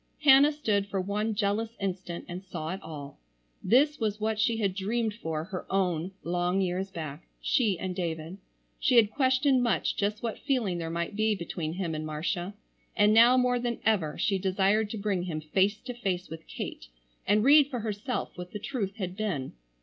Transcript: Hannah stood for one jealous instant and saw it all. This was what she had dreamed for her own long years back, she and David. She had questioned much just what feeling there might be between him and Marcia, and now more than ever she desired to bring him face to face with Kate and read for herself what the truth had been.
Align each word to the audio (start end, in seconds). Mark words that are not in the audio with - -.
Hannah 0.23 0.51
stood 0.51 0.87
for 0.87 0.99
one 0.99 1.35
jealous 1.35 1.77
instant 1.79 2.25
and 2.27 2.43
saw 2.43 2.69
it 2.69 2.81
all. 2.81 3.19
This 3.63 3.99
was 3.99 4.19
what 4.19 4.39
she 4.39 4.57
had 4.57 4.73
dreamed 4.73 5.13
for 5.13 5.43
her 5.43 5.71
own 5.71 6.09
long 6.23 6.59
years 6.59 6.89
back, 6.89 7.27
she 7.39 7.77
and 7.77 7.95
David. 7.95 8.39
She 8.79 8.95
had 8.95 9.11
questioned 9.11 9.61
much 9.61 9.95
just 9.95 10.23
what 10.23 10.39
feeling 10.39 10.79
there 10.79 10.89
might 10.89 11.15
be 11.15 11.35
between 11.35 11.73
him 11.73 11.93
and 11.93 12.03
Marcia, 12.03 12.55
and 12.95 13.13
now 13.13 13.37
more 13.37 13.59
than 13.59 13.77
ever 13.85 14.17
she 14.17 14.39
desired 14.39 14.89
to 14.89 14.97
bring 14.97 15.21
him 15.25 15.39
face 15.39 15.77
to 15.81 15.93
face 15.93 16.29
with 16.31 16.47
Kate 16.47 16.87
and 17.27 17.43
read 17.43 17.67
for 17.69 17.81
herself 17.81 18.35
what 18.35 18.53
the 18.53 18.59
truth 18.59 18.95
had 18.95 19.15
been. 19.15 19.53